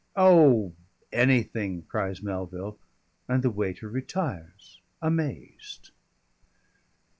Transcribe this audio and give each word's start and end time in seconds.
"Oh, 0.15 0.73
anything!" 1.13 1.83
cries 1.83 2.23
Melville, 2.23 2.79
and 3.27 3.43
the 3.43 3.51
waiter 3.51 3.87
retires 3.87 4.79
amazed. 4.99 5.91